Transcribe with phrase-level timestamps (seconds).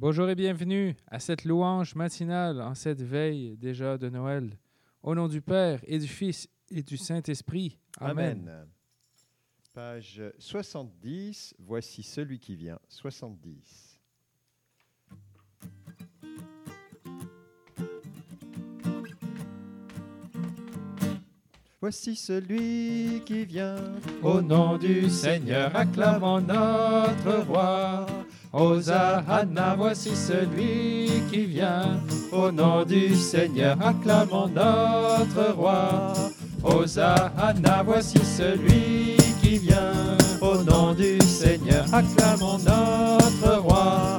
[0.00, 4.56] Bonjour et bienvenue à cette louange matinale en cette veille déjà de Noël.
[5.02, 7.78] Au nom du Père et du Fils et du Saint-Esprit.
[7.98, 8.48] Amen.
[8.48, 8.66] Amen.
[9.74, 12.78] Page 70, voici celui qui vient.
[12.88, 14.00] 70.
[21.78, 23.76] Voici celui qui vient.
[24.22, 28.06] Au nom du Seigneur, acclamons notre roi.
[28.52, 32.00] Hosanna, voici celui qui vient.
[32.32, 36.12] Au nom du Seigneur, acclamons notre roi.
[36.64, 40.16] Hosanna, voici celui qui vient.
[40.40, 44.16] Au nom du Seigneur, acclamons notre roi.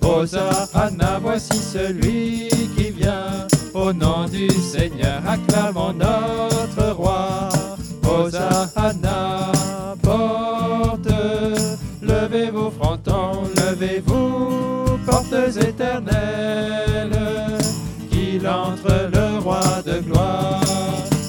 [0.00, 3.48] Hosanna, voici celui qui vient.
[3.74, 7.48] Au nom du Seigneur, acclamons notre roi.
[8.04, 9.50] Hosanna,
[15.12, 17.12] portes éternelles,
[18.10, 20.62] qu'il entre le roi de gloire.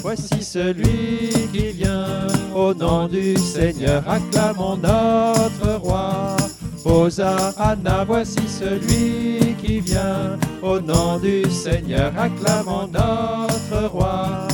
[0.01, 6.37] Voici celui qui vient, au nom du Seigneur, acclamons notre roi.
[6.85, 14.47] Hosanna, voici celui qui vient, au nom du Seigneur, acclamons notre roi.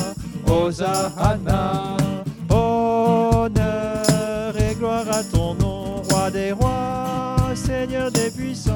[0.47, 1.97] Hosanna,
[2.49, 8.68] honneur et gloire à ton nom, roi des rois, Seigneur des puissances.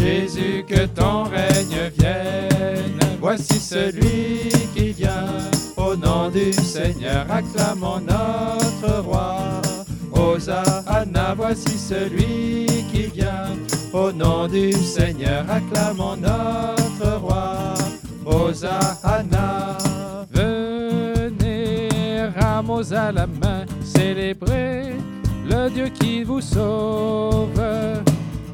[0.00, 2.98] Jésus, que ton règne vienne.
[3.20, 5.36] Voici celui qui vient.
[5.76, 9.60] Au nom du Seigneur, acclamons notre roi.
[10.10, 13.50] Hosanna, voici celui qui vient.
[13.92, 17.74] Au nom du Seigneur, acclamons notre roi.
[18.24, 19.76] Hosanna,
[20.32, 21.88] venez,
[22.38, 24.94] rameaux à la main, célébrez
[25.44, 27.60] le Dieu qui vous sauve.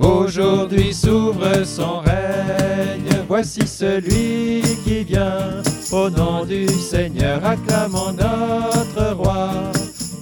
[0.07, 5.63] Aujourd'hui s'ouvre son règne, voici celui qui vient.
[5.91, 9.51] Au nom du Seigneur, acclamons notre roi.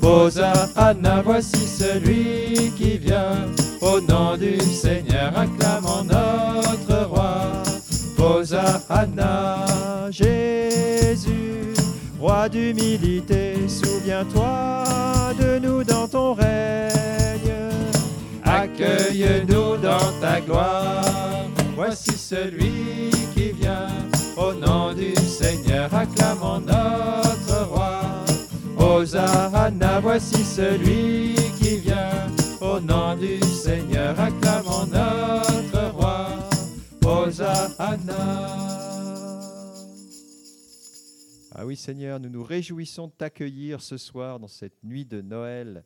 [0.02, 3.46] Hosanna, voici celui qui vient.
[3.82, 7.62] Au nom du Seigneur, acclamons notre roi.
[8.18, 9.66] Hosanna,
[10.10, 11.74] Jésus,
[12.18, 14.84] roi d'humilité, souviens-toi
[15.38, 16.93] de nous dans ton règne.
[19.04, 21.04] Accueille-nous dans ta gloire.
[21.74, 23.88] Voici celui qui vient.
[24.36, 28.00] Au nom du Seigneur, acclamons notre roi.
[28.78, 32.28] Hosanna, voici celui qui vient.
[32.60, 36.28] Au nom du Seigneur, acclamons notre roi.
[37.04, 37.98] Hosanna.
[41.54, 45.84] Ah oui Seigneur, nous nous réjouissons de t'accueillir ce soir dans cette nuit de Noël.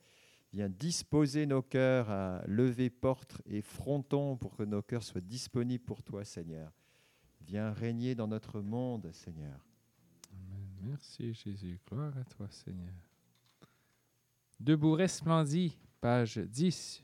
[0.53, 5.85] Viens disposer nos cœurs à lever portes et frontons pour que nos cœurs soient disponibles
[5.85, 6.73] pour toi Seigneur.
[7.43, 9.59] Viens régner dans notre monde Seigneur.
[10.81, 11.79] Merci Jésus.
[11.87, 12.95] Gloire à toi Seigneur.
[14.59, 17.03] Debout resplendit, page 10.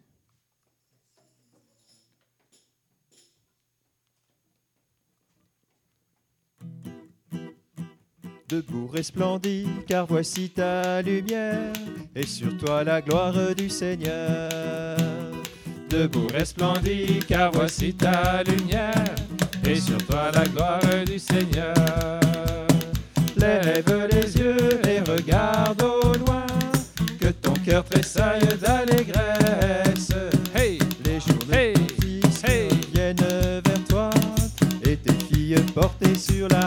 [8.48, 11.72] Debout resplendis, car voici ta lumière,
[12.14, 14.98] et sur toi la gloire du Seigneur.
[15.88, 19.14] Debout resplendit, car voici ta lumière,
[19.66, 21.74] et sur toi la gloire du Seigneur.
[23.36, 26.46] Lève les yeux et regarde au loin,
[27.18, 30.12] que ton cœur tressaille d'allégresse.
[30.54, 30.78] Hey!
[31.04, 32.68] Les jours de Hey, ton fils hey.
[32.92, 34.10] viennent vers toi,
[34.84, 36.63] et tes filles portées sur la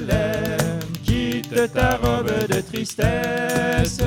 [0.00, 4.02] Jérusalem, quitte ta robe de tristesse.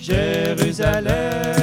[0.00, 1.61] Jérusalem,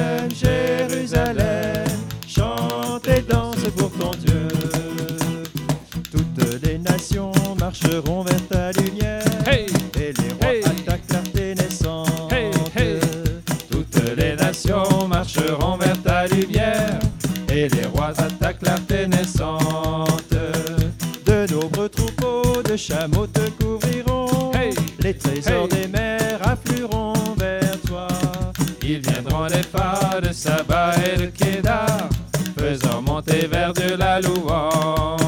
[22.00, 25.82] troupeaux de chameaux te couvriront, Hey, les trésors hey.
[25.82, 28.08] des mers afflueront vers toi.
[28.84, 32.10] Ils viendront les phares de Saba et de Kédar,
[32.58, 35.19] faisant monter vers Dieu la louange.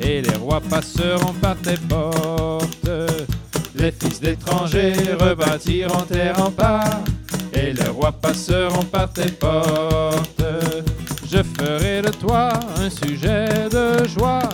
[0.00, 2.90] Et les rois passeront par tes portes.
[3.74, 7.00] Les fils d'étrangers rebâtiront tes remparts,
[7.52, 10.44] et les rois passeront par tes portes.
[11.30, 14.48] Je ferai de toi un sujet de joie,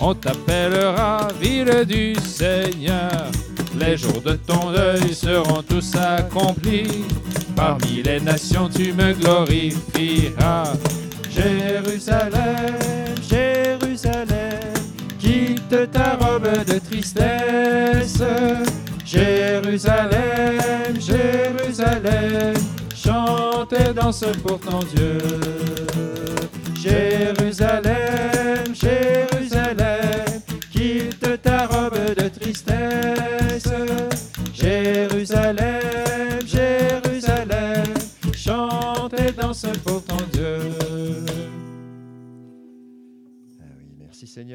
[0.00, 3.30] on t'appellera ville du Seigneur.
[3.78, 7.04] Les jours de ton deuil seront tous accomplis,
[7.54, 10.72] parmi les nations tu me glorifieras.
[11.38, 12.74] Jérusalem,
[13.22, 14.74] Jérusalem,
[15.20, 18.24] quitte ta robe de tristesse.
[19.04, 22.54] Jérusalem, Jérusalem,
[22.92, 25.18] chante et danse pour ton Dieu.
[26.74, 27.47] Jérusalem,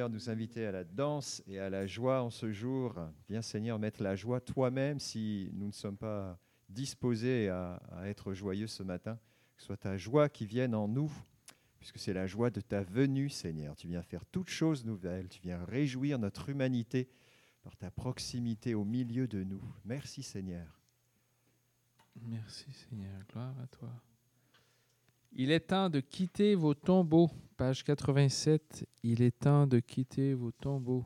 [0.10, 2.96] Nous inviter à la danse et à la joie en ce jour.
[3.30, 6.40] Viens Seigneur mettre la joie toi-même si nous ne sommes pas
[6.70, 9.20] disposés à, à être joyeux ce matin.
[9.58, 11.12] Que soit ta joie qui vienne en nous,
[11.80, 13.76] puisque c'est la joie de ta venue Seigneur.
[13.76, 17.10] Tu viens faire toutes choses nouvelles, tu viens réjouir notre humanité
[17.62, 19.64] par ta proximité au milieu de nous.
[19.86, 20.82] Merci Seigneur.
[22.22, 23.90] Merci Seigneur, gloire à toi.
[25.36, 27.32] Il est temps de quitter vos tombeaux.
[27.58, 28.86] Page 87.
[29.02, 31.04] Il est temps de quitter vos tombeaux.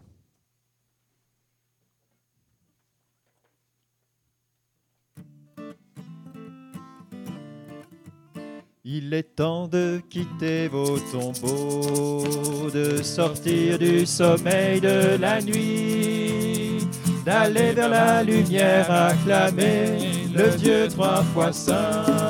[8.84, 16.86] Il est temps de quitter vos tombeaux, de sortir du sommeil de la nuit,
[17.26, 22.27] d'aller vers la lumière acclamer le Dieu trois fois saint.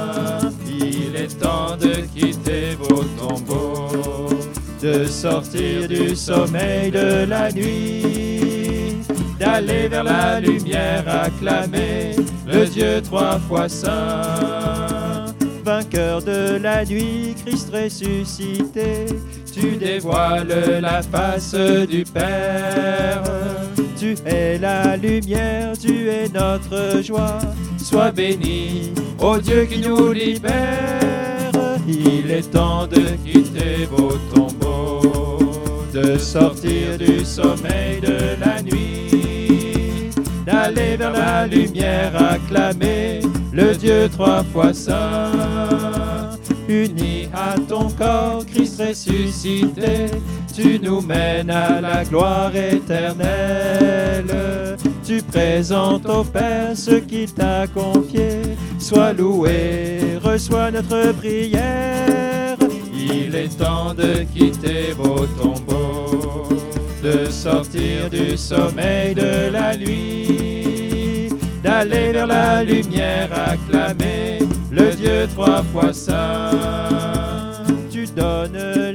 [1.36, 4.30] Temps de quitter vos tombeaux,
[4.82, 8.96] de sortir du sommeil de la nuit,
[9.40, 12.16] d'aller vers la lumière acclamer
[12.48, 15.26] le Dieu trois fois saint
[15.68, 19.06] vainqueur de la nuit, Christ ressuscité,
[19.54, 23.22] tu dévoiles la face du Père.
[24.00, 27.40] Tu es la lumière, tu es notre joie.
[27.84, 31.02] Sois béni, ô Dieu qui nous libère.
[31.88, 35.42] Il est temps de quitter vos tombeaux,
[35.92, 40.12] de sortir du sommeil de la nuit,
[40.46, 43.22] d'aller vers la lumière acclamer
[43.52, 45.32] le Dieu trois fois saint.
[46.70, 50.08] Uni à ton corps, Christ ressuscité,
[50.58, 54.26] tu nous mènes à la gloire éternelle.
[55.06, 58.40] Tu présentes au Père ce qu'il t'a confié.
[58.80, 62.58] Sois loué, reçois notre prière.
[62.94, 66.50] Il est temps de quitter vos tombeaux,
[67.04, 71.30] de sortir du sommeil de la nuit,
[71.64, 74.40] d'aller vers la lumière acclamer
[74.72, 76.52] le Dieu trois fois saint.
[77.92, 78.87] Tu donnes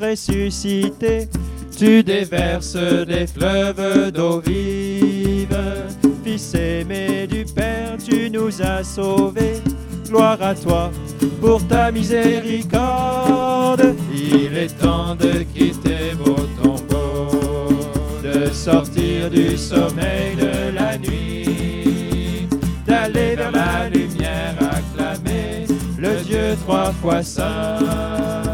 [0.00, 1.28] Ressuscité,
[1.76, 5.56] tu déverses des fleuves d'eau vive.
[6.22, 9.62] Fils aimé du Père, tu nous as sauvés.
[10.08, 10.90] Gloire à toi
[11.40, 13.94] pour ta miséricorde.
[14.12, 17.70] Il est temps de quitter vos tombeaux,
[18.22, 22.48] de sortir du sommeil de la nuit,
[22.86, 25.66] d'aller vers la lumière acclamer
[25.98, 28.45] le Dieu trois fois saint.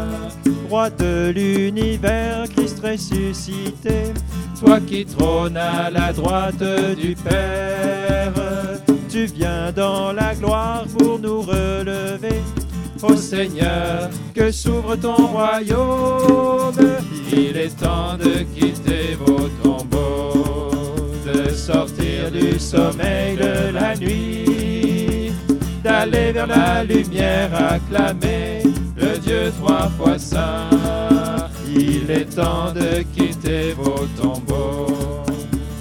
[0.73, 4.11] De l'univers, Christ ressuscité,
[4.59, 6.63] toi qui trônes à la droite
[6.99, 8.33] du Père,
[9.07, 12.41] tu viens dans la gloire pour nous relever.
[13.03, 16.73] Ô Seigneur, que s'ouvre ton royaume,
[17.31, 20.71] il est temps de quitter vos tombeaux,
[21.23, 25.31] de sortir du sommeil de la nuit,
[25.83, 28.62] d'aller vers la lumière acclamer le
[29.25, 30.69] Dieu trois fois saint.
[31.75, 35.23] Il est temps de quitter vos tombeaux,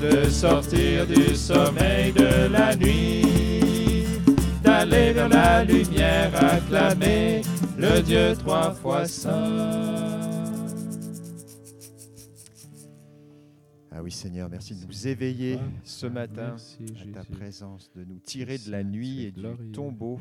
[0.00, 4.06] de sortir du sommeil de la nuit,
[4.62, 7.42] d'aller vers la lumière acclamer
[7.76, 10.51] le Dieu trois fois saint.
[13.94, 18.56] Ah oui Seigneur, merci de nous éveiller ce matin à ta présence, de nous tirer
[18.56, 20.18] de la nuit et du tombeau,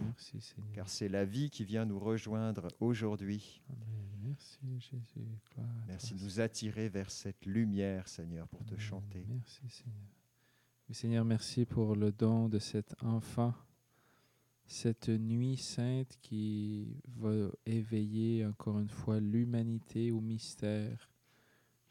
[0.74, 3.62] car c'est la vie qui vient nous rejoindre aujourd'hui.
[4.22, 5.25] Merci, Jésus.
[5.88, 9.25] Merci de nous attirer vers cette lumière, Seigneur, pour te chanter.
[9.30, 9.96] Merci, Seigneur.
[10.92, 13.54] Seigneur, merci pour le don de cet enfant,
[14.66, 21.10] cette nuit sainte qui va éveiller encore une fois l'humanité au mystère.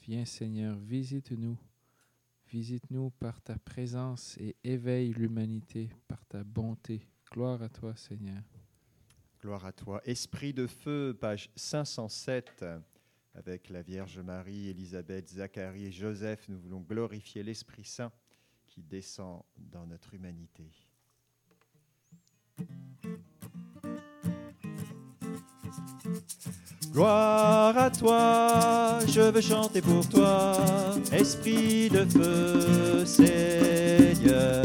[0.03, 1.57] Viens, Seigneur, visite-nous.
[2.51, 7.07] Visite-nous par ta présence et éveille l'humanité par ta bonté.
[7.31, 8.43] Gloire à toi, Seigneur.
[9.41, 10.01] Gloire à toi.
[10.05, 12.65] Esprit de feu, page 507,
[13.37, 18.11] avec la Vierge Marie, Élisabeth, Zacharie et Joseph, nous voulons glorifier l'Esprit Saint
[18.67, 20.73] qui descend dans notre humanité.
[26.89, 30.57] Gloire à toi, je veux chanter pour toi,
[31.13, 34.65] Esprit de feu, Seigneur.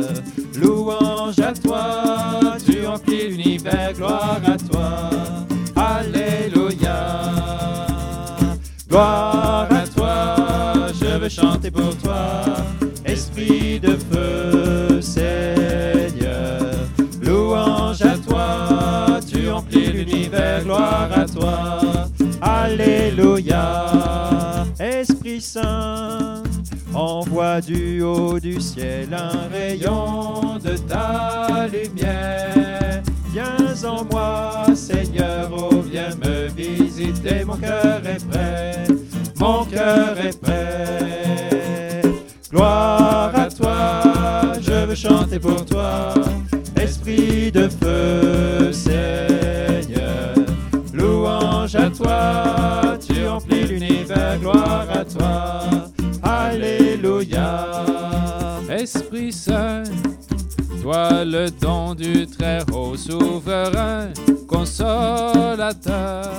[0.59, 5.09] Louange à toi, tu remplis l'univers, gloire à toi,
[5.75, 6.97] Alléluia.
[8.89, 10.35] Gloire à toi,
[10.93, 12.43] je veux chanter pour toi,
[13.03, 16.61] Esprit de feu, Seigneur.
[17.21, 21.84] Louange à toi, tu remplis l'univers, gloire à toi.
[22.41, 23.85] Alléluia.
[24.79, 26.43] Esprit Saint,
[26.93, 33.01] envoie du haut du ciel un rayon de ta lumière.
[33.31, 38.85] Viens en moi, Seigneur, oh viens me visiter, mon cœur est prêt,
[39.39, 42.01] mon cœur est prêt.
[42.51, 46.13] Gloire à toi, je veux chanter pour toi,
[46.77, 49.84] Esprit de feu, Seigneur.
[51.75, 55.63] Louange à toi, tu remplis l'univers, gloire à toi.
[56.23, 57.65] Alléluia.
[58.69, 59.83] Esprit Saint,
[60.81, 64.09] toi le don du Très-Haut souverain,
[64.47, 66.31] consolateur,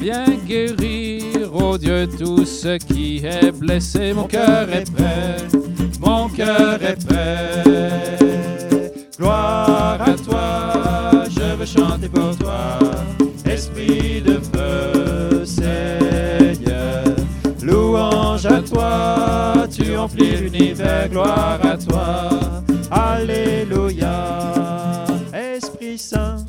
[0.00, 4.12] viens guérir, ô Dieu, tout ce qui est blessé.
[4.12, 5.36] Mon cœur est prêt,
[6.00, 8.18] mon cœur est prêt.
[9.18, 12.78] Gloire à toi, je veux chanter pour toi,
[13.56, 17.04] Esprit de feu, Seigneur.
[17.62, 22.28] Louange à toi, tu remplis l'univers, gloire à toi.
[22.90, 25.06] Alléluia.
[25.32, 26.44] Esprit Saint,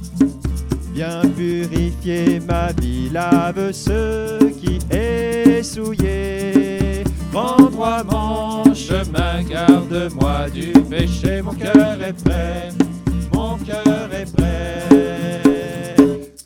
[0.94, 7.06] viens purifier ma vie, lave ce qui est souillé.
[7.32, 12.68] Rends droit mon chemin, garde-moi du péché, mon cœur est prêt,
[13.32, 14.87] mon cœur est prêt.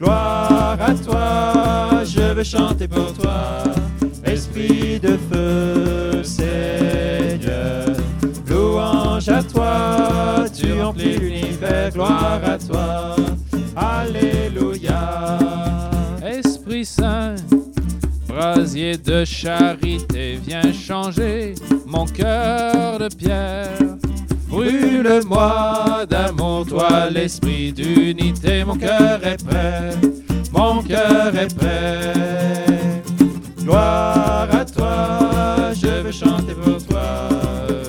[0.01, 3.61] Gloire à toi, je veux chanter pour toi,
[4.25, 7.85] Esprit de feu, Seigneur.
[8.49, 13.15] Louange à toi, tu remplis l'univers, gloire à toi.
[13.75, 15.37] Alléluia.
[16.25, 17.35] Esprit Saint,
[18.27, 21.53] brasier de charité, viens changer
[21.85, 23.77] mon cœur de pierre.
[24.51, 29.91] Brûle-moi d'amour, toi l'esprit d'unité, mon cœur est prêt,
[30.51, 32.13] mon cœur est prêt.
[33.63, 37.29] Gloire à toi, je veux chanter pour toi,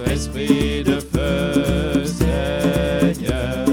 [0.06, 3.66] Esprit de feu, Seigneur.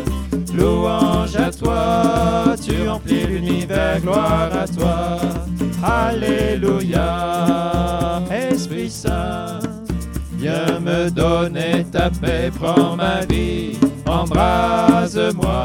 [0.55, 5.19] Louange à toi, tu remplis l'univers, gloire à toi.
[5.83, 7.05] Alléluia,
[8.31, 9.78] Esprit Saint.
[10.39, 15.57] Viens me donner ta paix, prends ma vie, embrase-moi.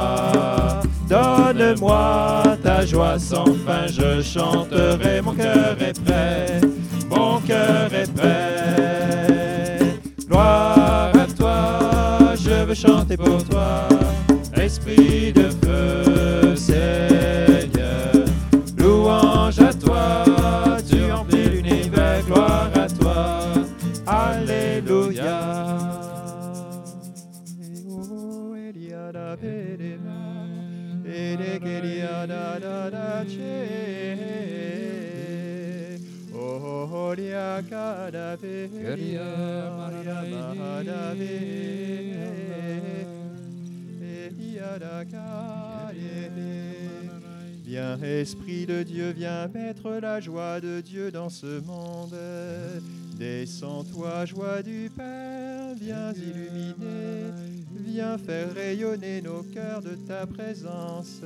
[1.09, 6.61] Donne-moi ta joie sans fin, je chanterai, mon cœur est prêt,
[7.09, 9.78] mon cœur est prêt.
[10.26, 13.87] Gloire à toi, je veux chanter pour toi,
[14.57, 17.13] Esprit de feu, Seigneur.
[47.66, 52.14] Viens, Esprit de Dieu, viens mettre la joie de Dieu dans ce monde.
[53.18, 57.24] Descends, toi, joie du Père, viens illuminer,
[57.94, 61.20] viens faire rayonner nos cœurs de ta présence.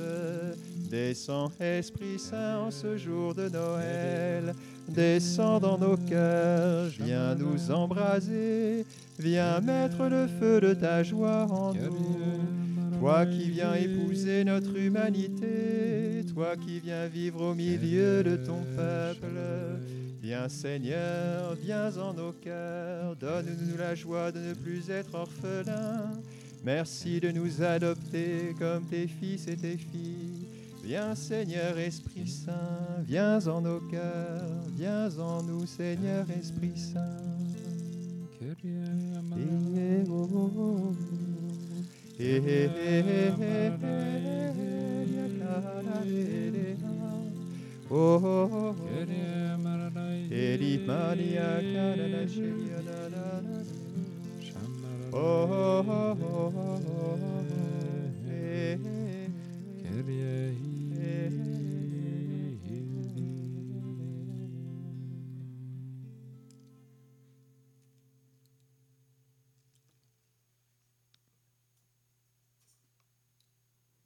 [0.91, 4.53] Descends, Esprit Saint, en ce jour de Noël.
[4.87, 8.85] Descends dans nos cœurs, viens nous embraser,
[9.17, 12.99] viens mettre le feu de ta joie en nous.
[12.99, 19.39] Toi qui viens épouser notre humanité, toi qui viens vivre au milieu de ton peuple.
[20.21, 26.11] Viens Seigneur, viens en nos cœurs, donne-nous la joie de ne plus être orphelins.
[26.63, 30.47] Merci de nous adopter comme tes fils et tes filles.
[30.83, 34.43] Viens Seigneur Esprit Saint, viens en nos cœurs,
[34.75, 36.99] viens en nous Seigneur Esprit Saint.
[47.91, 48.75] Oh,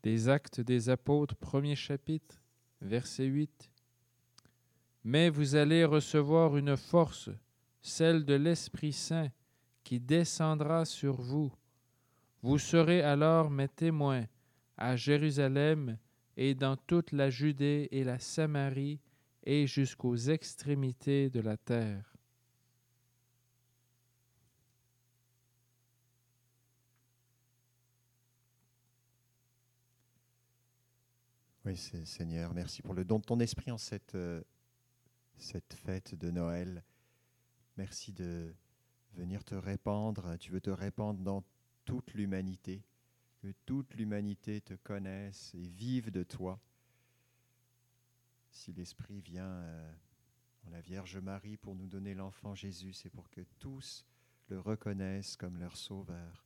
[0.03, 2.41] Des Actes des Apôtres, premier chapitre,
[2.81, 3.71] verset 8.
[5.05, 7.29] Mais vous allez recevoir une force,
[7.81, 9.31] celle de l'Esprit Saint,
[9.83, 11.51] qui descendra sur vous.
[12.41, 14.25] Vous serez alors mes témoins
[14.77, 15.97] à Jérusalem
[16.35, 18.99] et dans toute la Judée et la Samarie
[19.43, 22.13] et jusqu'aux extrémités de la terre.
[31.65, 34.41] Oui, Seigneur, merci pour le don de ton esprit en cette, euh,
[35.37, 36.83] cette fête de Noël.
[37.77, 38.53] Merci de
[39.13, 40.37] venir te répandre.
[40.39, 41.43] Tu veux te répandre dans
[41.85, 42.83] toute l'humanité,
[43.39, 46.59] que toute l'humanité te connaisse et vive de toi.
[48.51, 49.93] Si l'Esprit vient euh,
[50.65, 54.05] en la Vierge Marie pour nous donner l'enfant Jésus, c'est pour que tous
[54.47, 56.45] le reconnaissent comme leur sauveur.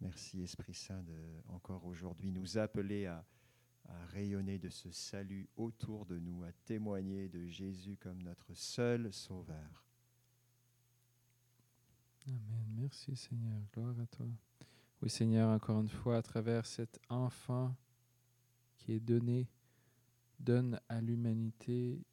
[0.00, 1.16] Merci Esprit Saint de
[1.48, 3.24] encore aujourd'hui nous appeler à,
[3.88, 9.12] à rayonner de ce salut autour de nous, à témoigner de Jésus comme notre seul
[9.12, 9.84] sauveur.
[12.28, 12.66] Amen.
[12.76, 13.60] Merci Seigneur.
[13.72, 14.26] Gloire à toi.
[15.00, 17.74] Oui Seigneur, encore une fois, à travers cet enfant
[18.76, 19.48] qui est donné,
[20.38, 22.04] donne à l'humanité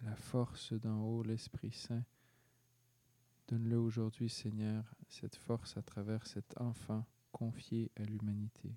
[0.00, 2.04] la force d'en haut, l'Esprit Saint.
[3.48, 8.76] Donne-le aujourd'hui, Seigneur, cette force à travers cet enfant confié à l'humanité.